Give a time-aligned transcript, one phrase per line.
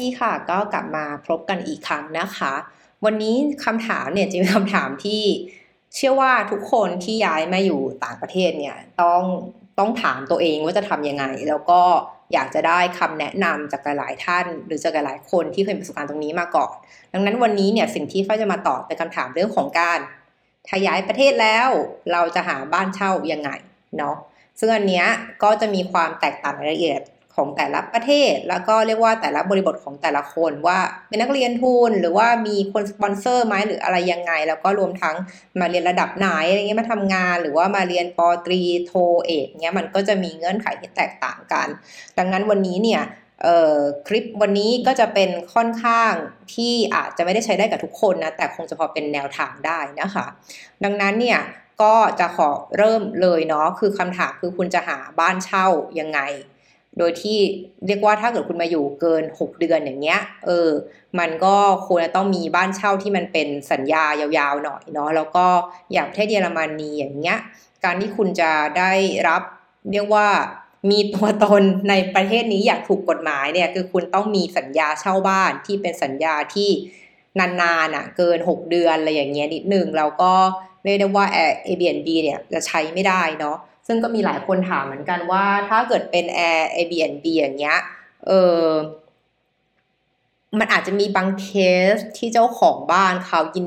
[0.00, 2.54] ดีค่ะ ก็กลับมาพบกันอีกครั้งนะคะ
[3.04, 5.22] วันนี้คำถามเนี่ยจะเป็นคำถามที่
[5.94, 9.22] เชื่อว่าทุกคนที่ย้ายมาอยู่ต่างประเทศเนี่ยต้อง
[9.78, 11.80] ต้องถามตัวเองว่าจะทำยังไง แล้วก็
[12.32, 16.74] อยากจะได้คำแนะนำจากหลายท่าน หรือจากหลายคนที่เคยประสบการณ์ตรงนี้มาก่อน
[17.12, 19.98] ดังนั้นวันนี้เนี่ยสิ่งที่ฝ้าจะมาตอบเป็นคำถามเรื่องของการ
[20.68, 21.68] ถ้าย้ายประเทศแล้ว
[22.12, 23.50] เราจะหาบ้านเช่ายังไง
[23.98, 24.16] เนาะ
[24.58, 25.06] ซึ่งอันเนี้ย
[25.42, 27.00] ก็จะมีความแตกต่างรายละเอียด
[27.38, 35.16] ของแต่ละประเทศ แล้วก็เรียกว่าแต่ละบริบทของแต่ละคนว่าเป็นนักเรียนทุนหรือว่ามีคนสปอนเซอร์ไหมหรืออะไรยังไง แล้วก็รวมทั้ง
[35.60, 38.92] มาเรียนระดับไหนอะไรเงี้ยมาทำงาน หรือว่ามาเรียนปตรีโท
[39.26, 41.68] เอกเงี้ยมันก็จะมีเงื่อนไขที่แตกต่างกัน
[42.18, 43.02] ดังนั้นวันนี้เนี่ย
[44.06, 46.12] คลิปวันนี้ก็จะเป็นค่อนข้าง
[46.54, 50.26] ที่อาจจะไม่ได้ใช้ได้กับทุกคนนะแต่คงจะพอเป็นแนวทางได้นะคะ
[50.84, 51.40] ดังนั้นเนี่ย
[51.82, 55.66] ก็จะขอเริ่มเลยเนาะคือคำถามคือคุณจะหาบ้านเช่า
[56.00, 56.20] ยังไง
[56.98, 57.38] โดยที่
[57.86, 60.70] เรียกว่าถ้าเกิดคุณมาอยู่เกิน 6 เดือนอย่างเงี้ย เออ
[61.18, 65.46] มันก็ควรจะต้องมีบ้านเช่าที่มันเป็นสัญญายาวๆหน่อยเนาะ แล้วก็
[65.92, 67.38] อย่างประเทศเยอรมนีอย่างเงี้ย
[67.84, 68.92] การที่คุณจะได้
[69.28, 69.42] รับ
[69.92, 70.28] เรียกว่า
[70.90, 76.70] มีตัวตนในประเทศนี้อย่างถูกกฎหมายเนี่ยคือคุณต้องมีสัญญาเช่าบ้านที่เป็นสัญญาที่
[77.38, 80.32] นานๆอะเกิน 6 เดือนอะไรอย่างเงี้ยนิดนึงแล้วก็
[80.84, 81.26] เรียกได้ว่า
[81.66, 83.56] Airbnb เนี่ยจะใช้ไม่ได้เนาะ
[83.90, 87.78] ซึ่งก็มีหลายคนถามเหมือนกันว่าถ้าเกิดเป็น Air Airbnb อย่างเงี้ย
[88.26, 88.30] เอ
[88.62, 88.64] อ
[90.58, 91.48] มันอาจจะมีบางเค
[91.94, 93.66] สที่เจ้าของบ้านเขายิน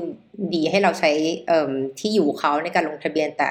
[0.54, 1.10] ดีให้เราใช้
[1.48, 3.48] เออที่อยู่เขาในการลงทะเบียนแต่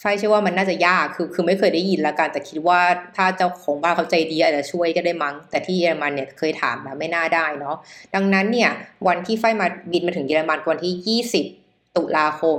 [0.00, 2.80] ไฟเชื่อว่ามันน่าจะยากคือคือไม่เคยได้ยินล้วกันแต่คิดว่า
[3.16, 7.76] ถ้าเจ้าของบ้านเขาใจดีอาจจะช่วยก็ได้มั้ง แต่ที่เยอรมันเนี่ยเคยถามมาไม่น่าได้เนาะ
[8.14, 8.70] ดังนั้นเนี่ย
[9.06, 12.58] วันที่ไฟมาบินมาถึงเยอรมันวันที่ 20 ตุลาคม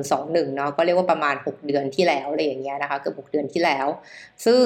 [0.00, 3.86] 2021 เนาะก็เรียกว่าประมาณ 6 เดือนที่แล้วอะไรอย่างเงี้ยนะคะเกือบ6เดือนที่แล้ว
[4.44, 4.62] ซึ่ง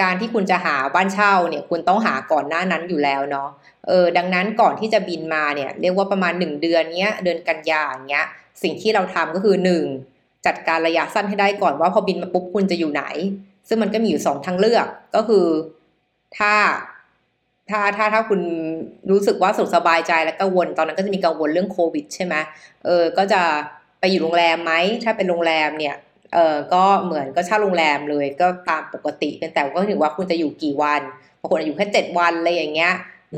[0.00, 3.48] การที่คุณจะหาบ้านเช่าเนี่ยคุณต้องหาก่อนหน้านั้นอยู่แล้วเนาะ
[3.86, 8.26] เออดังนั้นก่อนที่จะบินมาเนี่ยเรียกว่าประมาณ 1 เดือนเนี้ยเดือนกันยาอย่างเงี้ย
[8.62, 9.56] สิ่งที่เราทำก็คือ
[10.02, 13.04] 1 จัดการระยะสั้นให้ได้ก่อนว่าพอบินมาปุ๊บคุณจะอยู่ไหน
[13.68, 15.46] ซึ่งมันก็มีอยู่ 2 ทางเลือกก็คือ
[16.38, 16.52] ถ้า
[17.70, 18.40] ถ้าถ้าถ้าคุณ
[19.10, 22.34] รู้สึกว่าสุขสบายใจและกังวลตอนนั้นก็จะมีกังวลเรื่องโควิดใช่ไหม
[22.84, 23.40] เออก็จะ
[24.00, 24.72] ไปอยู่โรงแรมไหม
[25.04, 25.96] ถ้าเป็นโรงแรมเนี่ย
[26.34, 31.00] เออก็เหมือนก็เช่าโรงแรมเลยก็ตามปกติเป็นแต่ก็ถือว่าคุณจะอยู่กี่วัน
[31.40, 32.94] บางคนอยู่แค่เจ็ดวันอะไรอย่างเงี้ย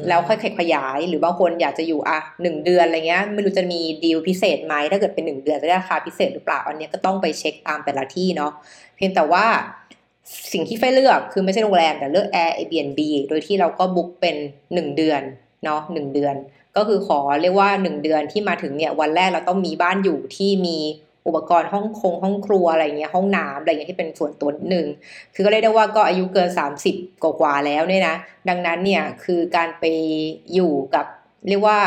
[0.09, 8.53] แล้วค่อยขยายหรือบางคนอยากจะอยู่อะหนึ่งเดือนอะไรเงี้ยไม่รู้จะมีดีลพิเศษไหมถ้าเกิดเป็นหนึ่งเดือนจะได้ราคาพิเศษหรือเปล่าอันนี้ก็ต้องไปเช็คตามแต่ละที่เนาะ
[8.97, 9.45] เพียงแต่ว่า
[10.53, 14.37] สิ่งที่ไฟเลือกคือไม่ใช่โรงแรมแต่เลือก Airbnb โดยที่เราก็บุ๊กเป็น
[14.67, 15.23] 1 เดือน
[15.65, 16.35] เนาะหเดือน
[16.77, 20.79] ก็คือขอเรียกว่า 1 เดือนที่มาถึงเนี่ยวันแรกเราต้องมีบ้านอยู่ที่มี
[21.27, 24.87] อุปกรณ์ห้องคงห้องครัวอะไรเงี้ยห้องน้ำอะไรเงี้ยที่เป็นส่วนตัวหนึ่ง
[25.35, 26.49] คือก็เรียกได้ว่าก็อายุเกิน
[26.87, 28.17] 30 กว่าแล้วเนี่ยนะ
[28.49, 29.85] ดังนั้นเนี่ยคือการไป
[30.55, 31.07] อยู่กับ
[31.49, 31.79] เรียกว่า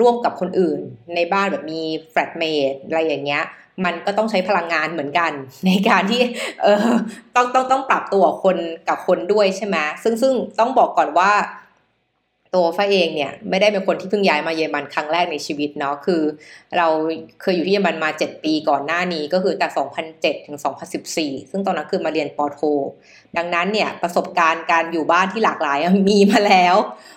[0.00, 0.80] ร่วมกับคนอื่น
[1.14, 3.44] ในบ้านแบบมีflatmate อะไรอย่างเงี้ย
[3.84, 5.32] มันก็ต้องใช้พลังงานเหมือนกัน
[5.66, 6.22] ในการที่
[6.62, 6.88] เออ
[7.36, 8.56] ต้องต้องต้องปรับตัวคน
[8.88, 11.32] กับคนด้วยใช่ไหมซึ่งซึ่งต้องบอกก่อนว่า
[12.54, 16.22] ตัวฟ้าเองเนี่ยไม่ได้เป็นคนที่เพิ่งย้ายมาเยอรมันครั้งแรกในชีวิตเนาะคือ
[16.76, 16.86] เรา
[17.40, 19.70] เคยอยู่ที่เยอรมันมา 7 ปีก่อนหน้านี้ก็คือจาก
[20.08, 20.58] 2007ถึง
[21.04, 22.60] 2014 ซึ่งตอนนั้นคือมาเรียนปโท
[23.36, 25.78] ดังนั้นเนี่ยประสบการณ์การอยู่บ้านที่หลากหลาย
[26.08, 26.76] มีมาแล้ว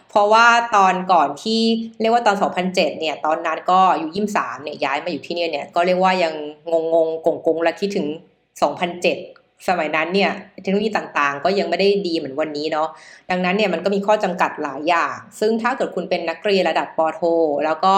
[0.09, 1.62] เพราะว่าตอนก่อนที่
[2.02, 2.36] เรียกว่าตอน
[2.68, 6.34] 2007เนี่ยตอนนั้นก็อยู่ยิมสามเนี่ยย้ายมาอยู่ที่นี่เนี่ยก็เรียกว่ายัง
[6.72, 8.08] งงงกงกงและคิดถึง
[8.92, 9.37] 2007
[9.68, 10.31] สมัยนั้นเนี่ย
[10.62, 12.90] เทคโนโลยีต่างๆ ก็ยังไม่ได้ดีเหมือนวันนี้เนาะ
[13.29, 17.22] ดังนั้นเนี่ยมันก็มีข้อจำกัดหลายอย่าง ซึ่งถ้าเกิดคุณเป็นนักเรียนระดับปโท
[17.66, 17.94] แล้วก็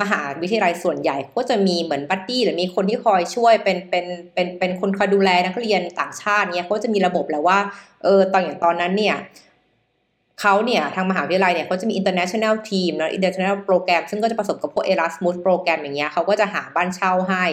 [0.00, 7.58] มหาวิทยาลัยส่วนใหญ่ก็จะมีเหมือน buddy หรือมีคนที่คอยช่วยเป็นเป็นเป็นเป็นคนคอยดูแลนักเรียนต่างชาติเนี่ยเขาจะมีระบบแล้วว่า
[8.02, 9.16] เออตอนอย่างตอนนั้นเนี่ย
[10.40, 17.44] เขาเนี่ยทางมหาวิทยาลัยเนี่ยเขาจะมี international team แล้ว international program ซึ่งก็จะผสมกับพวก Erasmus program อย่างเงี้ยเขาก็จะหาบ้านเช่าให้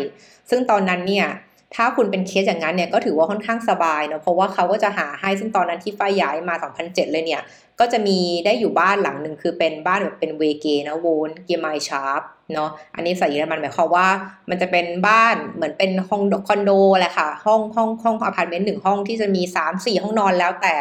[0.49, 1.27] ซึ่งตอนนั้นเนี่ย
[1.75, 7.41] ถ้าคุณเป็นเคสอย่างนั้นเนี่ยก็ถือว่าค่อนข้างสบายเนาะเพราะว่าเขาก็จะหาให้ซึ่งตอนนั้นที่ฝ้ายย้ายมา 2007 เลยเนี่ย
[7.79, 12.21] ก็จะมีได้อยู่บ้านหลังหนึ่งคือเป็นบ้านแบบเป็นเวเกนะโวนเกียร์ไมชาร์ป
[12.53, 14.07] เนาะอันนี้ใส่เยอรมันหมายความว่า
[14.49, 20.75] มันจะเป็นบ้านเหมือนเป็นห้องคอนโดแหละค่ะ ห้องห้องห้องอพาร์ตเมนต์หนึ่งห้องที่จะมี 3 4 ห้องนอนแล้วแต่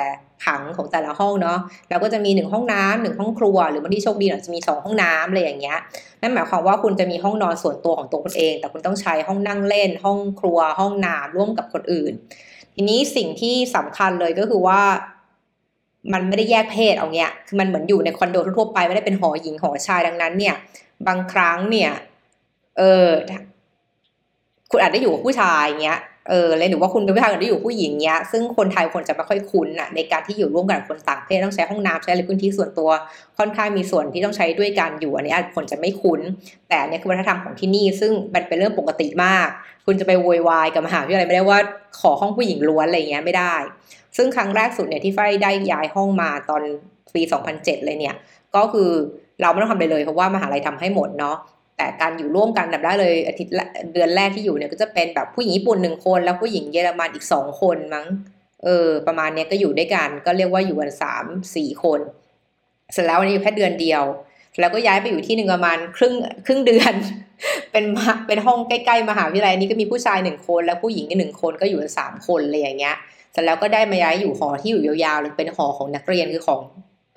[0.45, 1.59] ผังของแต่ละห้องเนาะ
[1.89, 5.79] แล้วก็จะมีหนึ่งห้องน้ำหนึ่งห้องครัว หรือบางที่โชคดีหน่อยจะมีสองห้องน้ำอะไรอย่างเงี้ย
[6.21, 12.13] นั่นหมายความว่าคุณจะมีห้องนอนส่วนตัวของตัวคุณเอง แต่คุณต้องใช้ห้องนั่งเล่น ห้องครัว ห้องน้ำร่วมกับคนอื่น
[12.75, 14.81] ทีนี้สิ่งที่สำคัญเลยก็คือว่า
[16.13, 20.55] มันไม่ได้แยกเพศเอาเงี้ยคือมันเหมือนอยู่ในคอนโดทั่วไปไม่ได้เป็นหอหญิงหอชายดังนั้น เนี่ย
[21.07, 21.91] บางครั้งเนี่ย
[22.79, 23.09] เออ
[24.71, 25.99] คุณอาจจะอยู่กับผู้ชายเงี้ย
[26.29, 32.91] เออเลยหรือว่าคุณเป็นผู้ชายคนที่อยู่ผู้หญิงเนี้ย ซึ่งคนไทยคนจะไม่ค่อยคุ้นอะในการที่อยู่ร่วมกันคนต่างเทศต้องใช้ห้องน้ำใช้อะไรพื้นที่ส่วนตัว
[33.39, 36.21] ค่อนข้างมีส่วนที่ต้องใช้ด้วยกันอยู่อันนี้อาจคนจะไม่คุ้น
[36.69, 39.49] แต่อันนี้คือวัฒนธรรมของที่นี่ ซึ่งมันเป็นเรื่องปกติมาก
[39.87, 41.59] คุณจะไปโวยวายกับมหาวิทยาลัยไม่ได้ว่า
[42.01, 43.55] ขอห้องผู้หญิงล้วนอะไรเงี้ยไม่ได้
[44.17, 46.63] ซึ่งครั้งแรกสุดเนี่ยที่ไฟได้ย้ายห้องมาตอน
[47.15, 47.23] ปี
[47.55, 48.17] 2007 เลยเนี่ย
[48.57, 48.91] ก็คือ
[49.41, 51.37] เราไม่ต้องทำอะไรเลยเพราะว่ามหาลัยทำให้หมดเนาะ
[51.79, 53.53] แต่การอยู่ร่วมกันแบบได้เลยอาทิตย์
[53.93, 58.07] เดือนแรกที่อยู่เนี่ยก็จะเป็นแบบผู้หญิงญี่ปุ่นหนึ่งคน แล้วผู้หญิงเยอรมันอีกสองคนมั้ง
[58.65, 61.25] เออประมาณเนี้ยก็อยู่ด้วยกันก็เรียกว่าอยู่กันสาม
[61.57, 62.01] สี่คน
[62.93, 64.03] เสร็จแล้ววันนี้อยู่แค่เดือนเดียว
[64.61, 66.15] แล้วก็ย้ายไปอยู่ที่หนึ่งประมาณครึ่ง
[66.47, 66.95] ครึ่งเดือน
[67.73, 67.85] เป็น
[68.27, 72.97] เป็นห้องใกล้ๆมหาวิทยาลัยนี้ก็มีผู้ชายหนึ่งคน แล้วผู้หญิงอีกหนึ่งคนก็อยู่กันสามคนเลยอย่างเงี้ย
[73.33, 76.61] เสร็จแล้วก็ได้มาย้ายอยู่หอที่อยู่ยาวๆเลยเป็นหอของนักเรียนคือของ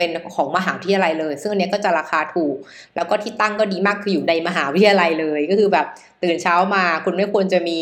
[0.02, 2.56] เป็นของมหาวิทยาลัยเลย ซึ่งอันนี้ก็จะราคาถูก
[2.96, 5.88] แล้วก็ที่ตั้งก็ดีมากคืออยู่ในมหาวิทยาลัยเลย ก็คือแบบ
[6.24, 7.80] ตื่นเช้ามาคุณไม่ควรจะมี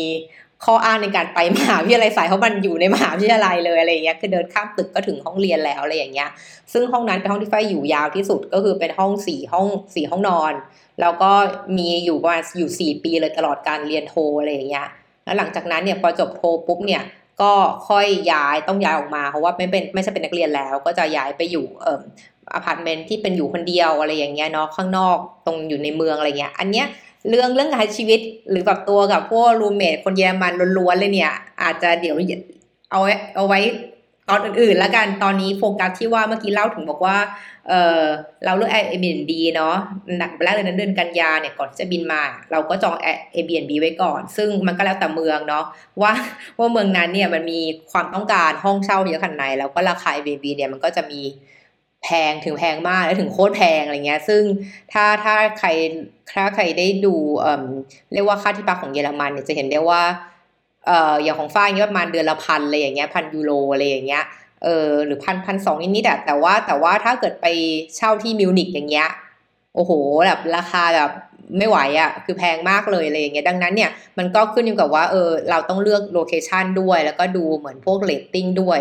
[0.64, 6.28] ข้ออ้างในการไปมหาวิทยาลัยสายเพราะมันอยู่ในมหาวิทยาลัยเลยอะไรอย่างเงี้ยคือเดินข้ามตึกก็ถึงห้องเรียนแล้วอะไรอย่างเงี้ย
[6.72, 10.52] ซึ่งห้องนั้นเป็นห้องที่ไฟอยู่ยาวที่สุดก็คือเป็นห้องสี่ห้องสี่ห้องนอน
[11.00, 11.30] แล้วก็
[11.76, 14.86] มีอยู่ประมาณอยู่สี่ปีเลยตลอดการเรียนโทอะไรอย่างเงี้ย
[15.24, 17.02] แล้วหลังจากนั้นเนี่ยพอจบโทปุ๊บเนี่ย
[17.42, 17.52] ก็
[17.88, 22.00] ค่อยย้ายต้องย้ายออกมาเพราะว่าไม่เป็นไม่ใช่เป็นนักเรียนแล้ว ก็จะย้ายไปอยู่เอ่อ
[22.54, 25.16] อพาร์ตเมนต์ที่เป็นอยู่คนเดียวอะไรอย่างเงี้ยเนาะข้างนอก
[25.46, 26.86] ตรงอยู่ในเมืองอะไรเงี้ย อันเนี้ย
[27.28, 28.20] เรื่องเรื่องการชีวิต
[28.50, 31.32] หรือแบบตัวกับพวก roommate คนเยอรมันล้วนๆเลยเนี่ย
[31.62, 32.16] อาจจะเดี๋ยว
[32.90, 33.00] เอา
[33.36, 33.60] เอาไว้
[34.30, 37.18] ตอนอื่นๆ แล้วกันตอนนี้โฟกัสที่ว่าเมื่อกี้เล่าถึงบอกว่า
[37.68, 38.02] เออ
[38.44, 39.76] เราเลือก Airbnb เนาะ
[40.42, 42.22] แรกเลยนั้นเดือนกันยาเนี่ยก่อนจะบินมา
[42.52, 42.94] เราก็จอง
[43.34, 45.64] Airbnb ไว้ก่อน ซึ่งมันก็แล้วแต่เมืองเนาะ
[46.02, 46.12] ว่า
[46.58, 47.60] ว่าเมืองนั้นเนี่ยมันมี
[47.92, 51.20] ความต้องการห้องเช่าเยอะขนาดไหนแล้วก็ราคา Airbnb เนี่ยมันก็จะมี
[52.04, 54.42] แพงถึงแพงมากแล้วถึงโคตรแพงอะไรเงี้ย ซึ่ง
[54.92, 55.68] ถ้าถ้าใคร
[56.34, 57.64] ถ้าใครได้ดูเอ่อ
[58.12, 60.02] เรียกว่าค่าที่พักของเยอรมันเนี่ยจะเห็นได้ว่า
[60.86, 64.24] เอ่ออย่างของฝ้ายเงี้ยประมาณเดือนละพันอะไรอย่างเงี้ยพันยูโรอะไรอย่างเงี้ย
[64.64, 67.46] เออหรือพันพันสองนิดๆอะแต่ว่าแต่ว่าถ้าเกิดไป
[67.96, 69.08] เช่าที่มิวนิกอย่างเงี้ย
[69.74, 69.92] โอ้โห
[70.26, 71.10] แบบราคาแบบ
[71.58, 78.78] ไม่ไหวอะ่ะคือแพงมากเลยอะไรอย่างเงี้ยดังนั้นเนี่ยมันก็ขึ้นอยู่กับว่าเออเราต้องเลือก location ด้วย แล้วก็ดูเหมือนพวกเรตติ้งด้วย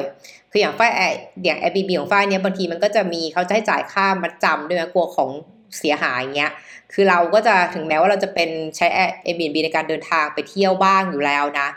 [0.51, 1.01] คืออย่างฝ้ายแอ
[1.45, 5.29] อย่าง Airbnb ของฝ้ายเนี้ยบางทีมันก็จะมีเขาจะให้จ่ายค่ามัดจำด้วยนะกลัวของ
[5.77, 6.51] เสียหายอย่างเงี้ย
[6.93, 8.87] คือเราก็จะถึงแม้ว่าเราจะเป็นใช้
[9.25, 11.67] Airbnb ในการเดินทางไปเที่ยวบ้างอยู่แล้วนะ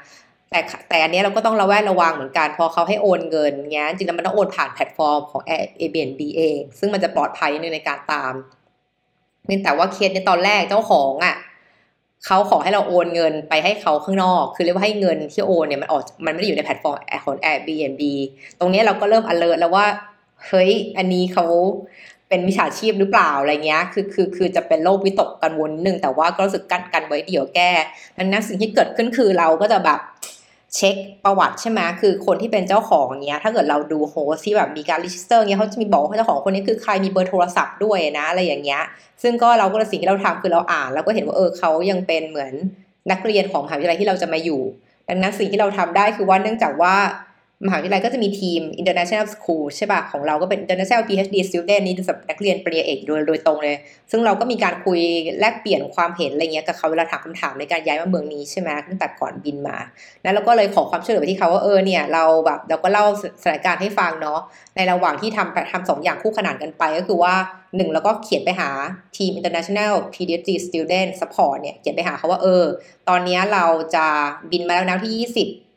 [0.51, 8.35] แต่แต่อันนี้เราก็ต้องระแวดระวังเหมือนกัน พอเขาให้โอนเงินเงี้ยจริงๆมันต้องโอนผ่านแพลตฟอร์มของ Airbnb เอง ซึ่งมันจะปลอดภัยในการตาม
[9.49, 11.37] นี่แต่ว่าเคสในตอนแรกเจ้าของอะ
[12.27, 18.03] เขาขอให้เราโอนเงินไปให้เขาข้างนอก คือเรียกว่าให้เงินที่โอนเนี่ยมันออก มันไม่ได้อยู่ในแพลตฟอร์มของ Airbnb
[18.59, 19.87] ตรงนี้เราก็เริ่ม alert แล้วว่า
[20.47, 21.47] เฮ้ย อันนี้เขา
[22.33, 27.71] เป็นมิจฉาชีพหรือเปล่าอะไรเงี้ย คือคือคือจะเป็นโรควิตกกังวลหนึ่งแต่ว่าก็รู้สึกกันกันไว้ดีกว่าแก้
[28.19, 30.01] ดังนั้นสิ่งที่เกิดขึ้นคือเราก็จะแบบ
[30.75, 38.83] เช็คประวัติใช่ไหมคือคนที่เป็นเจ้าของเนี้ย ถ้าเกิดเราดู host ที่แบบมีการ register เงี้ยเขาจะมีบอกว่าเจ้าของคนนี้คือใครมีเบอร์โทรศัพท์ด้วยนะอะไรอย่างเงี้ย
[39.23, 42.53] ซึ่งก็เราก็สิ่งที่เราทำคือเราอ่าน แล้วก็เห็นว่าเออเขายังเป็นเหมือน
[43.11, 44.61] นักเรียนของมหาวิทยาลัยที่เราจะมาอยู่
[45.09, 46.95] ดังนั้นสิ่งที่เราทำได้คือว่าเนื่องจากว่า
[47.67, 53.77] มหาวิทยาลัยก็จะมีทีม international school ใช่ป่ะ ของเราก็เป็น international PhD student นี่สำหรับนักเรียนปริญญาเอกโดยโดยตรงเลย
[54.11, 55.01] ซึ่งเราก็มีการคุย
[55.41, 59.79] แลกเปลี่ยนความเห็นอะไรเงี้ยกับเขาเวลาถามคำถามในการย้ายมาเมืองนี้ใช่ไหมตั้งแต่ก่อนบินมา
[60.23, 63.05] แล้วเราก็เลยขอความช่วยเหลือไปที่เขาว่าเออเนี่ยเราแบบเราก็เล่า
[63.43, 64.41] สถานการณ์ให้ฟังเนาะ
[64.77, 67.35] ในระหว่างที่ทำทำสองอย่างคู่ขนานกันไปก็คือว่า
[67.77, 68.71] หนึ่งแล้วก็เขียนไปหา
[69.17, 72.65] ทีม international PhD student support เนี่ยเขียนไปหาเขาว่าเออ
[73.09, 74.07] ตอนนี้เราจะ
[74.51, 75.72] บินมาแล้วนะที่ 20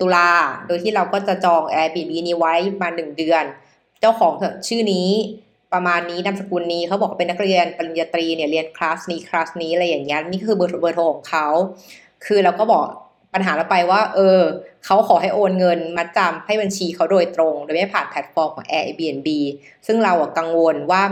[0.00, 0.30] ตุลา
[0.66, 3.44] โดยที่เราก็จะจอง Airbnb นี้ไว้มาหนึ่งเดือน
[4.00, 4.32] เจ้าของ
[4.68, 5.10] ชื่อนี้
[5.72, 11.46] ประมาณนี้นามสกุลนี้เขาบอกเป็นนักเรียนปริญญาตรีเนี่ยเรียนคลาสนี้คลาสนี้อะไรอย่างเงี้ยนี่คือเบอร์เบอร์โทรของเขา
[12.26, 12.86] คือเราก็บอก
[13.34, 14.40] ปัญหาเราไปว่า เออ
[14.84, 19.28] เขาขอให้โอนเงินมาจำให้บัญชีเขาโดยตรง โดยไม่ผ่านแพลตฟอร์มของ Airbnb
[19.86, 21.02] ซึ่งเราอะกังวลว่า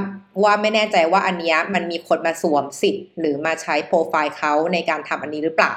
[0.44, 5.74] ว่าไม่แน่ใจว่าอันนี้มันมีคนมาสวมสิทธิ์ หรือมาใช้โปรไฟล์เขาในการทำอันนี้หรือเปล่า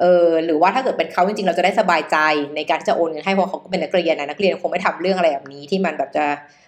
[0.00, 2.16] เออหรือว่าถ้าเกิดเป็นเขาจริงๆ เราจะได้สบายใจ
[2.56, 6.24] ในการที่จะโอนเงินให้เพราะเขาก็เป็นนักเรียนนะนักเรียนคงไม่ทำเรื่องอะไรแบบนี้ที่มันแบบจะ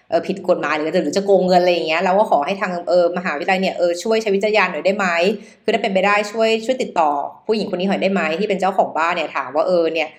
[0.09, 5.05] เออผิดกฎหมายหรือจะหรือจะโกงเงินอะไรอย่างเงี้ยเราก็ขอให้ทางเออมหาวิทยาลัยเนี่ยเออช่วยใช้วิจารณ์หน่อยได้ไหม
[5.63, 7.09] คือถ้าเป็นไปได้ช่วยช่วยติดต่อ
[7.45, 10.09] ผู้หญิงคนนี้หน่อยได้ไหมที่เป็นเจ้าของบ้านเนี่ยถามว่าเออเนี่ย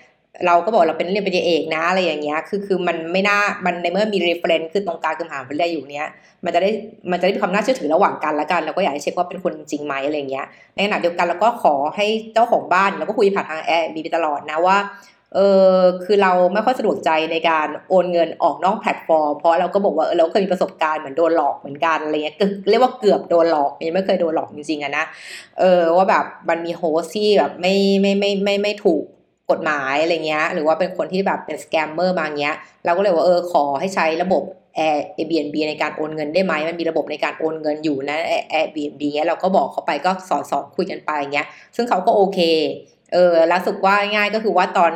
[0.45, 6.07] เราก็บอกเราเป็นเรียนปริญญาเอกนะอะไรอย่างเงี้ย คือคือมันไม่น่า มันในเมื่อมี reference คือตรงกลางคือมหาวิทยาลัยอยู่เนี้ย
[6.45, 6.69] มันจะได้
[7.11, 10.45] มันจะได้มีความน่าเชื่อถือระหว่างกันละกัน เราก็อยากให้เช็คว่าเป็นคนจริงไหมอะไรเงี้ย
[10.75, 14.77] ในขณะเดียวกันเราก็ขอให้เจ้าของบ้านแล้วก็คุยผ่านทาง Airbnb ตลอดนะว่า
[15.35, 15.39] เอ
[15.73, 22.35] อคือเราไม่ค่อยสะดวกใจในการโอนเงินออกนอกแพลตฟอร์ม เพราะเราก็บอกว่าเราเคยมีประสบการณ์เหมือนโดนหลอกเหมือนกันอะไรเงี้ย
[22.69, 25.05] เรียกว่าเกือบโดนหลอกยังไม่เคยโดนหลอกจริงๆอะนะ
[25.59, 29.03] เออว่าแบบมันมี host ที่แบบไม่ไม่ไม่ไม่ไม่ถูก
[29.51, 34.43] กฎหมายอะไรเงี้ยหรือว่าเป็นคนที่แบบเป็น scammer มาเงี้ยเราก็เลยว่าเออขอให้ใช้ระบบ
[34.79, 38.17] Airbnb ในการโอนเงินได้ไหมมันมีระบบในการโอนเงินอยู่นะ
[38.53, 42.39] Airbnb เงี้ยเราก็บอกเขาไปก็สอนสอนคุยกันไปเงี้ยซึ่งเขาก็โอเค
[43.13, 44.91] เออแล้วสรุปว่าง่ายก็คือว่าตอน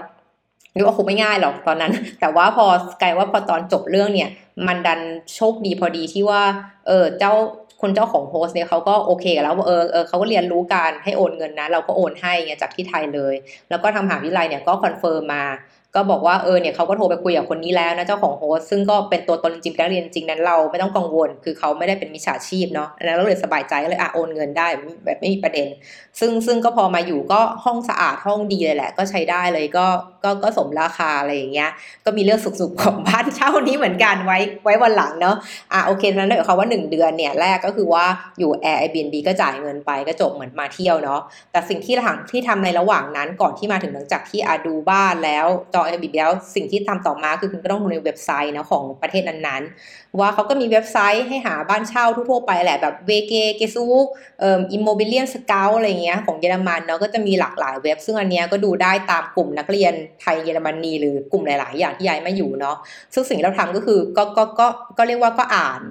[0.75, 2.65] นึกว่าคงไม่ง่ายหรอกตอนนั้น แต่ว่าพอ
[3.01, 4.29] กลายว่าพอตอนจบเรื่องเนี่ย
[4.67, 4.99] มันดัน
[5.35, 6.41] โชคดีพอดีที่ว่า
[6.87, 7.33] เออเจ้า
[7.83, 13.35] คนเจ้าของ host เนี่ยเขาก็โอเคแล้วว่าเออเออเขาก็เรียนรู้การให้โอนเงินนะ เราก็โอนให้เงี้ยจากที่ไทยเลย
[13.69, 15.43] แล้วก็ทางมหาวิทยาลัยเนี่ยก็ confirm มา
[15.95, 24.67] ก็บอกว่าเออเนี่ยเขาก็โทรไปคุยกับคนนี้แล้วนะเจ้าของ host ซึ่งก็เป็นตัวตนจริงๆการเรียนจริงนั้นเราไม่ต้องกังวล คือเขาไม่ได้เป็นมิจฉาชีพเนาะอันนั้นเราเลยสบายใจเลยอะโอนเงินได้
[25.03, 25.67] แบบไม่มีประเด็น
[26.19, 29.85] ซึ่งซึ่งก็พอมาอยู่ก็ห้องสะอาดห้องดีเลยแหละ ก็ใช้ได้เลยก็
[30.23, 31.69] ก็ก็สมราคาอะไรอย่างเงี้ย
[32.05, 35.35] ก็มีเรื่องสนุกๆของบ้านเช่านี้เหมือนกันไว้ไว้วันหลังเนาะ
[35.73, 38.05] อะโอเคนั้นหมายความว่า 1 เดือนเนี่ยแรกก็คือว่า
[38.39, 41.21] อยู่ Airbnb ก็จ่ายเงินไปก็จบเหมือนมาเที่ยวเนาะ
[41.51, 53.85] แต่สิ่งที่หลังที่ทำในระหว่างนั้นก่อนที่มาถึงหลังจากที่อาดูบ้านแล้วจอง Airbnb แล้วสิ่งที่ทำต่อมาคือคุณก็ต้องดูในเว็บไซต์นะของประเทศนั้นๆ ว่าเขาก็มีเว็บไซต์ให้หาบ้านเช่าทั่วไปแหละแบบ WG-Gesucht
[54.39, 62.77] เอ่อ ImmobilienScout อะไรเงี้ยของเยอรมันเนาะก็จะมีหลากหลายเว็บ ซึ่งอันเนี้ยก็ดูได้ตามกลุ่มนักเรียนไทยเยอรมนีหรือกลุ่มหลาย ๆ อย่างที่ย้ายมาอยู่เนาะ
[63.13, 65.81] ซึ่งสิ่งที่เราทำก็คือก็ก็ก็ก็เรียกว่าก็อ่าน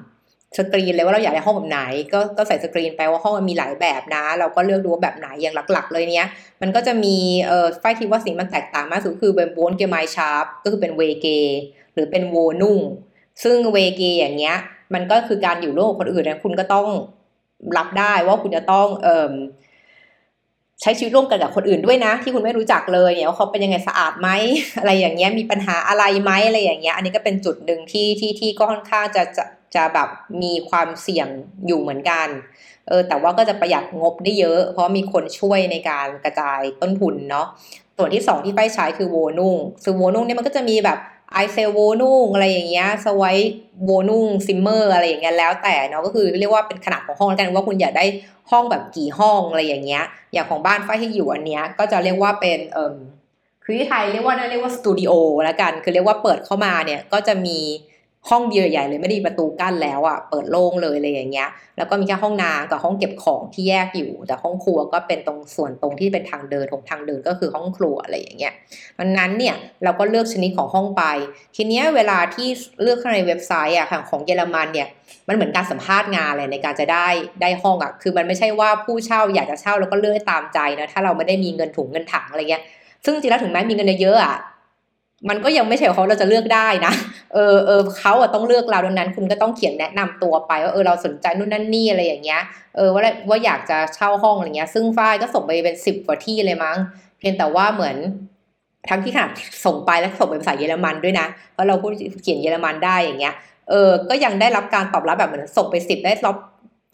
[0.56, 1.80] สกรีนเลยว่าเราอยากได้ห้องแบบไหน
[2.12, 6.28] ก็ก็ใส่สกรีนไปว่าห้องมันมีหลายแบบนะ เราก็เลือกดูว่าแบบไหนอย่างหลัก ๆ เลยเนี้ย
[6.62, 7.16] มันก็จะมี
[7.46, 11.26] เอ่อไฟคิดว่าสิ่งมันแตกต่างมากสุดคือเป็น Wohngemeinschaft ก็คือเป็น WG
[11.94, 12.78] หรือเป็น Wohnung
[13.44, 14.56] ซึ่ง WG อย่างเงี้ย
[14.94, 16.88] มันก็คือการอยู่ร่วมกับคนอื่นนะคุณก็ต้อง
[17.76, 19.32] รับได้ว่าคุณจะต้องเอ่อ
[20.82, 24.28] ใช้ชีวิตร่วมกันกับคนอื่นด้วยนะ ที่คุณไม่รู้จักเลยเนี่ยว่าเขาเป็นยังไงสะอาดไหม
[24.78, 30.08] อะไรอย่างเงี้ยมีปัญหาอะไรไหมอะไรอย่างเงี้ยอันนี้ก็เป็นจุดหนึ่งที่ที่ที่ก็ค่อนข้างจะจะจะแบบ
[30.42, 31.28] มีความเสี่ยง
[31.66, 32.28] อยู่เหมือนกัน
[32.88, 37.46] เออแต่ว่าก็จะประหยัดงบได้เยอะ เพราะมีคนช่วยในการกระจายต้นทุนเนาะ
[37.96, 40.98] ส่วนที่ 2 ที่ไปใช้คือ Wohnung ซึ่ง Wohnung เนี่ยมันก็จะมีแบบ
[41.32, 48.04] Einzelwohnung อะไรอย่างเงี้ย zwei Wohnung Zimmer อะไรอย่างเงี้ยแล้วแต่เนาะก็คือเรียกว่าเป็นขนาดของห้องแล้วกันว่าคุณอยากได้
[48.50, 52.96] ห้องแบบกี่ห้องอะไรอย่างเงี้ยอย่างของบ้านฝ้ายที่อยู่อันเนี้ยก็จะเรียกว่าเป็นเอ่อ
[53.64, 55.12] คือที่ไทยเรียกว่าเรียกว่าสตูดิโอ
[55.44, 57.58] แล้วกัน คือเรียกว่าเปิดเข้ามาเนี่ยก็จะมี
[58.30, 68.52] ห้องเดียวใหญ่เลยไม่ได้ประตูกั้นแล้วอะเปิดโล่งเลยอะไรอย่างเงี้ย แล้วก็มีแค่ห้องน้ำกับห้องเก็บของที่แยกอยู่ แต่ห้องครัวก็เป็นตรงส่วนตรงที่เป็นทางเดินของทางเดินก็คือห้องครัวอะไรอย่างเงี้ย
[68.98, 71.02] ดังนั้นเนี่ยเราก็เลือกชนิดของห้องไป
[71.56, 72.48] ทีเนี้ยเวลาที่
[72.82, 74.88] เลือกในเว็บไซต์อะของเยอรมันเนี่ย
[75.28, 77.08] มันเหมือนการสัมภาษณ์งานเลยในการจะได้
[77.42, 82.62] ได้ห้องอะคือมันไม่ใช่ว่าผู้เช่าอยากจะเช่าแล้วก็เลือกตามใจนะถ้าเราไม่ได้มีเงินถุงเงินถังอะไรเงี้ย
[83.04, 84.36] ซึ่งจริงแล้วถึงแม้มีเงินเยอะอะ
[85.28, 86.92] มันก็ยังไม่ใช่เขาเราจะเลือกได้นะ
[87.34, 92.40] เออเออเขาอะต้องเลือกเราดังนั้น คุณก็ต้องเขียนแนะนำตัวไปว่าเออเราสนใจนู่นนั่นนี่อะไรอย่างเงี้ย
[92.76, 96.76] เออว่าว่าอยากจะเช่าห้องอะไรเงี้ย ซึ่งฝ้ายก็ส่งไปเป็นสิบกว่าที่เลยมั้ง
[97.18, 97.96] เพียงแต่ว่าเหมือน
[98.88, 99.30] ทั้งที่ขนาด
[99.64, 101.90] ส่งไปแล้วส่งเป็นภาษาเยอรมันด้วยนะ เพราะเราพูด
[102.22, 103.34] เขียนเยอรมันได้อย่างเงี้ย
[103.70, 106.36] เออ ก็ยังได้รับการตอบรับแบบเหมือนส่งไปสิบได้รับ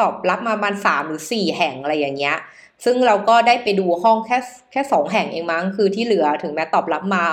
[0.00, 2.36] ตอบรับมาประมาณสามหรือสี่แห่งอะไรอย่างเงี้ย
[2.84, 4.38] ซึ่งเราก็ได้ไปดูห้องแค่
[4.72, 7.24] แค่สองแห่งเองมั้ง คือที่เหลือถึงแม้ตอบรับมา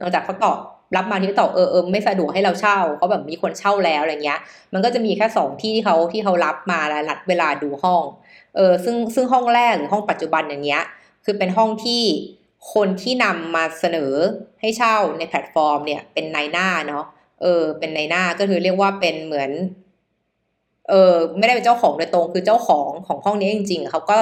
[0.00, 0.58] นอกจากเขาตอบ
[0.96, 4.40] รับมาที่ตอบเออเออไม่สะดวกให้เราเช่าเขาแบบมีคนเช่าแล้วอะไรเงี้ย
[4.72, 8.04] มันก็จะมีแค่สองที่ที่เขาที่เขารับมาแล้วนัดเวลาดูห้อง
[8.56, 10.82] เออซึ่งซึ่งห้องแรกหรือห้องปัจจุบันอย่างเงี้ย
[11.24, 12.02] คือเป็นห้องที่
[12.74, 14.12] คนที่นำมาเสนอ
[14.60, 17.04] ให้เช่าในแพลตฟอร์มเนี่ยเป็นนายหน้าเนาะ
[17.42, 19.50] เออ เป็นนายหน้าก็คือเรียกว่าเป็นเหมือน
[20.88, 24.18] เออไม่ได้เป็นเจ้าของโดยตรงคือเจ้าของของห้องนี้จริงๆเขาก็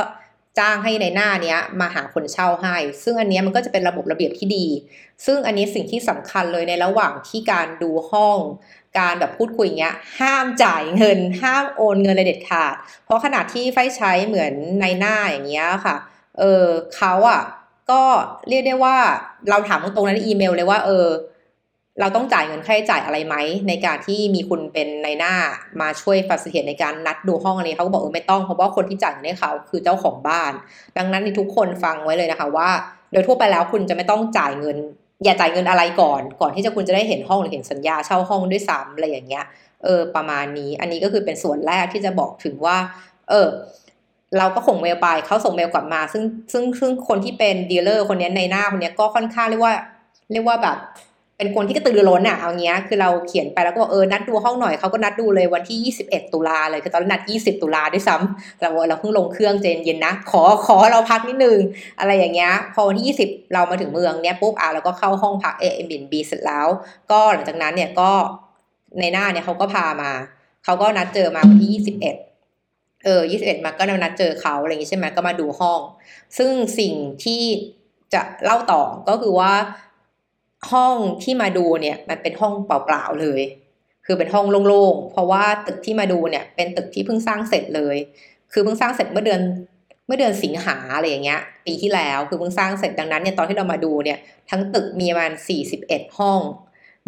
[0.58, 4.66] จ้างให้ในหน้าเนี้ยมาหาคนเช่าให้ ซึ่งอันนี้มันก็จะเป็นระบบระเบียบที่ดี
[5.26, 8.38] ซึ่งอันนี้สิ่งที่สำคัญเลยในระหว่างที่การดูห้อง
[8.98, 15.96] การแบบพูดคุยเงี้ย ห้ามจ่ายเงิน ห้ามโอนเงินเลยเด็ดขาด เพราะขนาดที่ไฟใช้เหมือนในหน้าอย่างเงี้ยค่ะ
[16.38, 16.64] เออ
[16.96, 17.42] เขาอะ
[17.90, 18.02] ก็
[18.48, 18.96] เรียกได้ว่า
[19.50, 21.06] เราถามตรงๆในอีเมลเลยว่าเออ
[22.00, 23.36] เราต้องจ่ายเงินค่าใช้จ่ายอะไรไหม
[23.68, 25.34] ในการที่มีคุณเป็นในหน้า
[25.80, 30.52] มาช่วยฟัสเทตในการนัดดูห้องอะไรเขาก็บอกเออไม่ต้องเพราะว่าคนที่จ่ายเงินให้เขาคือเจ้าของบ้าน
[30.96, 32.70] ดังนั้นในทุกคนฟังไว้เลยนะคะว่า
[33.12, 34.76] โดยทั่วไปแล้วคุณจะไม่ต้องจ่ายเงิน
[35.24, 39.44] อย่าจ่ายเงินอะไรก่อน ก่อนที่จะคุณจะได้เห็นห้องหรือเห็นสัญญาเช่าห้องด้วยซ้ำอะไรอย่างเงี้ย
[39.84, 42.76] เออประมาณนี้ อันนี้ก็คือเป็นส่วนแรกที่จะบอกถึงว่า
[43.28, 43.48] เออ
[44.38, 49.74] เราก็ส่งเมลไปเขาส่งเมลกลับมา ซึ่งซึ่งซึ่งคนที่เป็น dealer คนนี้นายหน้าคนนี้ก็ค่อนข้างเรียกว่า
[50.32, 50.76] เรียกว่าแบบ
[51.38, 61.58] เป็นคนที่กระตือรือร้นอะเอาเงี้ยคือเราเขียนไปแล้วก็บอกเออนัดดูห้องหน่อยเขาก็นัดดูเลยวันที่ 21 ตุลาเลยคือตอนนัด 20 ตุลาด้วยซ้ำเราเราเพิ่งลงเครื่องตอนเย็นนะ ขอขอเราพักนิดนึง
[61.98, 66.66] อะไรอย่างเงี้ยพอวันที่ 20 เรามาถึงเมืองเนี้ยปุ๊บอะเราก็เข้าห้องพัก Airbnb เสร็จแล้ว
[67.10, 68.10] ก็หลังจากนั้นเนี่ยก็
[69.00, 70.10] ในหน้าเนี่ยเขาก็พามา
[70.64, 72.00] เขาก็นัดเจอมาวันที่ 21
[73.04, 75.80] เออ21มาก็นัดเจอเขาอะไรอย่างงี้ใช่ไหมก็มาดูห้อง
[76.38, 77.42] ซึ่งสิ่งที่
[78.14, 79.52] จะเล่าต่อก็คือว่า
[80.70, 83.42] ห้องที่มาดูเนี่ยมันเป็นห้องเปล่าๆเลย
[84.06, 87.96] คือเป็นห้องโล่งๆ เพราะว่าตึกที่มาดูเนี่ยเป็นตึกที่เพิ่งสร้างเสร็จเลย
[88.52, 89.40] คือเพิ่งสร้างเสร็จเมื่อเดือน
[90.06, 94.18] เมื่อเดือนสิงหาอะไรอย่างเงี้ย ปีที่แล้วคือเพิ่งสร้างเสร็จดังนั้นเนี่ยตอนที่เรามาดูเนี่ย
[94.50, 96.40] ทั้งตึกมีประมาณสี่สิบเอ็ดห้อง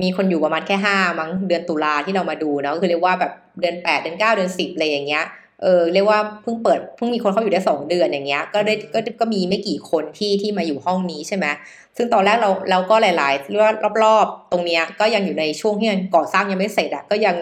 [0.02, 5.24] มีคนอยู่ประมาณแค่ห้ามั้งเดือนตุลาที่เรามาดูเนาะคือเรียกว่าแบบเดือนแปดเดือนเก้าเดือนสิบอะไรอย่างเงี้ย
[5.62, 11.46] เออเรียกว่าเพิ่งเปิดเพิ่งมีคนเข้าอยู่ได้สองเดือนอย่างเงี้ยก็ได้ก็ก็มีไม่กี่คนที่ที่มาอยู่ห้องนี้ใช่ไหม
[11.96, 13.74] ซึ่งตอนแรกเราเราก็หลายๆเรียกว่า
[14.04, 17.36] รอบๆ ตรงเนี้ยก็ยังอยู่ในช่วงที่ยังก่อสร้างยังไม่เสร็จอะก็ยัง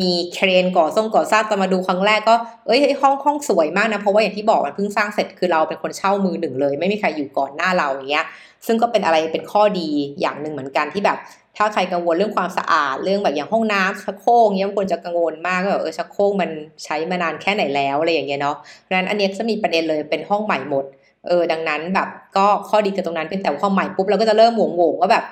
[0.00, 2.34] มีเครนก่อส่งก่อสร้างตอนมาดูครั้งแรกก็
[2.66, 8.24] เอ้ยห้องห้องสวยมากนะเพราะว่าอย่างที่บอกมันเพิ่งสร้างเสร็จคือเราเป็นคนเช่ามือหนึ่งเลย ไม่มีใครอยู่ก่อนหน้าเราอย่างเงี้ย
[8.66, 9.88] ซึ่งก็เป็นอะไรเป็นข้อดี
[10.20, 11.18] อย่างหนึ่งเหมือนกันที่แบบ
[11.56, 16.50] ถ้าใครกังวลเรื่องความสะอาดเรื่องแบบอย่างห้องน้ำชักโครกเงี้ยบางคนจะกังวลมากก็แบบเออชักโครกมัน
[16.84, 20.84] ใช้มานานแค่ไหนแล้วอะไรอย่างเงี้ยเนาะดังนั้นอันนี้จะมีประเด็นเลยเป็นห้องใหม่หมด
[21.26, 25.24] เออดังนั้นแบบก็ข้อดีกับตรงนั้นเป็นแต่พองใหม่ปุ๊บเราก็จะเริ่มหวงหวงว่าแบบ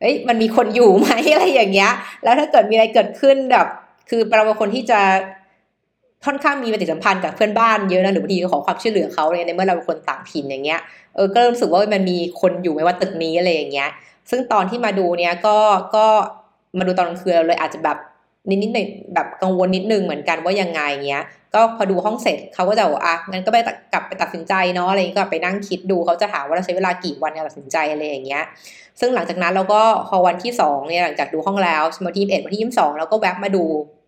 [0.00, 3.66] เอ้ยมันมีคนอยู่ไหมอะไรอย่างเงี้ย แล้วถ้าเกิดมีอะไรเกิดขึ้นแบบ
[4.08, 5.00] คือเราเป็นคนที่จะ
[6.26, 10.80] ค่อนข้างมีปฏิสัมพันธ์กับเพื่อนบ้านเยอะนะหรือบางทีก็ขอความช่วยเหลือเขาเลยในเมื่อเราเป็นคนต่างถิ่นอย่างเงี้ย
[11.14, 13.88] เออก็รู้สึกว่ามันมีคนอยู่ไหมว่าตึกนี้อะไรอย่างเงี้ย
[14.30, 15.56] ซึ่งตอนที่มาดูเนี้ยก็
[15.96, 16.06] ก็
[16.78, 17.98] มาดูตอนกลางคืนเลยอาจจะแบบ
[18.50, 21.24] นิดนิดหน่อยแบบกังวลนิดนึงเหมือนกันว่ายังไงเงี้ย
[21.54, 23.58] ก็พอดูห้องเสร็จเขาก็จะบอกอะงั้นก็ไป
[23.92, 28.42] กลับไปตัดสินใจเนาะอะไรก็ไปนั่งคิดดูเขาจะถามว่าเราใช้เวลากี่วันในการตัดสินใจอะไรอย่างเงี้ย
[29.00, 33.64] ซึ่งหลังจากนั้นเราก็พอวันที่สองเนี่ยหลังจากดูห้องแล้ววันที่เอ็ดวันที่ยี่สิบสองเราก็แวะมาดู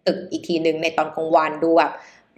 [0.07, 1.93] ตึกอีกทีหนึ่งในตอนกลางวันดูแบบ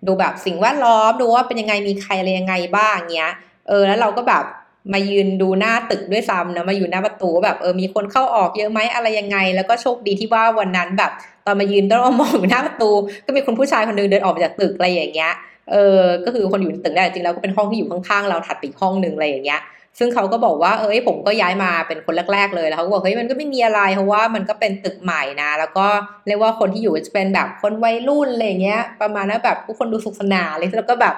[0.07, 3.33] ดูแบบสิ่งแวดล้อมดูว่าเป็นยังไงมีใครอะไรยังไงบ้างเงี้ย
[3.69, 4.45] เออแล้วเราก็แบบ
[4.92, 11.12] มายืนดูหน้าตึกด้วยซ้ำนะมาอยู่หน้าประตูแบบเออมีคนเข้าออกเยอะไหมอะไรยังไง แล้วก็โชคดีที่ว่าวันนั้นแบบ
[11.47, 12.90] ตอนมายืนต้องมองอยู่หน้าประตู
[13.26, 15.33] ก็มีคนผู้ชายคนนึงเดินออกมาจากตึกอะไรอย่างเงี้ย
[15.71, 19.61] เออก็คือคนอยู่ในตึกได้จริงแล้วก็เป็นห้องที่อยู่ข้างๆเราถัดไปห้องหนึ่งอะไรอย่างเงี้ย
[19.99, 25.87] ซึ่งเขาก็บอกว่าเอ้ยผมก็ย้ายมาเป็นคนแรก ๆ เลยแล้วเขาบอกเฮ้ยมันก็ไม่มีอะไรเพราะว่ามันก็เป็นตึกใหม่นะ แล้วก็
[26.26, 31.16] เรียกว่าคนที่อยู่จะเป็นแบบคนวัยรุ่นอะไรเงี้ย ประมาณนั้นแบบทุกคนดูสุขสนานเลยแล้วก็แบบ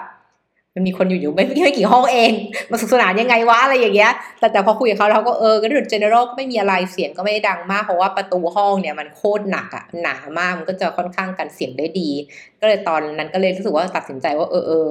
[0.77, 2.33] มันมีคนอยู่อยู่ไม่ไม่กี่ห้องเอง
[2.71, 12.11] มาสุขสนานยังไงวะอะไรอย่างเงี้ย แต่แต่พอคุยกับเขาเขาก็เออก็ดูเจเนอเรลก็ไม่มีอะไรเสียงก็ไม่ได้ดังมากเพราะว่าประตูห้องเนี่ยมันโคตรหนักอะหนามากมันก็จะค่อนข้างกันเสียงได้ดี
[12.61, 14.89] ก็เลยตอนนั้นก็เลยรู้สึกว่าตัดสินใจว่าเออเออ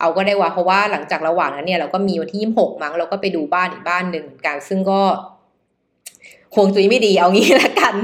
[0.00, 5.00] เอาก็ได้ว่าเพราะว่าหลังจากระหว่างนั้นเนี่ยเราก็มีวันที่ยี่หกมั้งเราก็ไปดูบ้านอีกบ้านหนึ่งเหมือนกันซึ่งก็
[6.54, 7.94] ห่วงจุยไม่ดีเอางี้ละกัน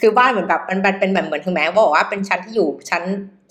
[0.00, 3.02] คือบ้านเหมือนแบบมันเป็นแบบเหมือนถึงแม้ว่าบอกว่าเป็นชั้นที่อยู่ชั้น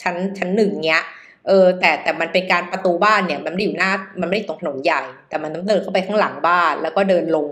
[0.01, 1.03] ชั้นชั้นหนึ่งเนี้ย
[1.47, 7.47] เออแต่แต่มันเป็นการประตูบ้านเนี่ยมันไม่ได้อยู่หน้ามันไม่ได้ตรงถนนใหญ่ แต่มันต้องเดินเข้าไปข้างหลังบ้านแล้วก็เดินลง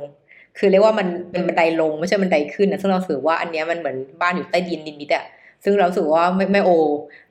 [0.57, 5.25] คือเรียกว่ามันเป็นบันไดลงไม่ใช่บันไดขึ้นนะซึ่งเราสือว่าอันเนี้ยมันเหมือนบ้านอยู่ใต้ดินนิดๆอะ
[5.63, 6.71] ซึ่งเราสือว่าไม่ไม่โอ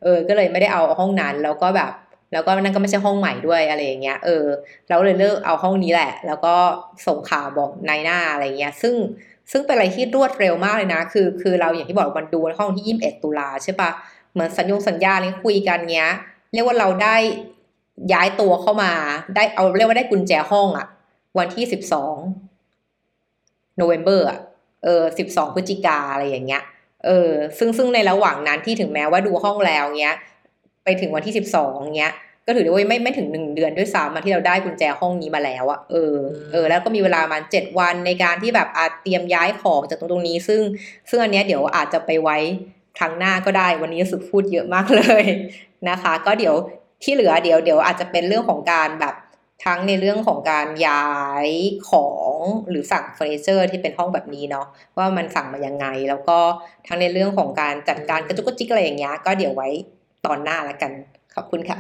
[0.03, 1.93] เออก็เลยไม่ได้เอาห้องนั้นแล้วก็แบบ
[2.33, 4.45] แล้วก็นั่นก็ไม่ใช่ห้องใหม่ด้วยอะไรอย่างเงี้ยเออ
[4.89, 6.55] เราเลยเลิกเอาห้องนี้แหละ แล้วก็
[7.07, 8.95] ส่งข่าวบอกนายหน้าอะไรเงี้ย ซึ่ง
[9.53, 13.91] ซึ่งเป็นอะไรที่รวดเร็วมากเลยนะ คือคือเราอย่างที่บอกมันดูห้องที่ยี่สิบเอ็ดตุลาใช่ปะ
[14.33, 16.13] เหมือนสัญญงสัญญาอะไรคุยกันเงี้ย
[16.53, 17.17] เรียกว่าเราได้
[18.13, 18.93] ย้ายตัวเข้ามา
[19.37, 20.87] ได้เอาเรียกว่าได้กุญแจห้องอะ
[21.39, 22.17] วันที่สิบสอง
[23.77, 24.41] โนเวมเบอร์อะ
[24.85, 26.63] เออสิบสองพฤศจิกาอะไรอย่างเงี้ย
[27.07, 30.17] เออซึ่งซึ่งในระหว่างนั้นที่ถึงแม้ว่าดูห้องแล้วเงี้ย
[30.87, 32.15] ไปถึงวันที่สิบสองเงี้ย
[32.47, 36.15] ก็ถือได้ว่าไม่ไม่ถึงหนึ่งเดือนด้วยซ้ำมาที่เราได้กุญแจห้องนี้มาแล้วอะเออ
[36.53, 40.61] เออแล้วก็มีเวลามาเจ็ดวันในการที่แบบอาจเตรียมย้ายของจากตรงตรงนี้ ซึ่ง
[41.09, 42.37] ซึ่งอันเนี้ยเดี๋ยวอาจจะไปไว้
[42.99, 45.25] ครั้งหน้าก็ได้วันนี้รู้สึกพูดเยอะมากเลย
[45.89, 46.55] นะคะ ก็เดี๋ยว
[47.03, 49.15] ที่เหลือเดี๋ยวเดี๋ยวอาจจะเป็นเรื่องของการแบบ
[49.65, 51.11] ทั้งในเรื่องของการย้า
[51.47, 51.49] ย
[51.91, 52.33] ของ
[52.71, 56.39] หรือสั่งเฟอร์นิเจอร์ที่เป็นห้องแบบนี้เนาะว่ามันสั่งมายังไง แล้วก็
[56.87, 59.69] ทั้งในเรื่องของการจัดการกระจุกกระจิกอะไรอย่างเงี้ยก็เดี๋ยวไว้
[60.27, 60.93] ตอนหน้าละกัน
[61.35, 61.79] ขอบคุณค่ะ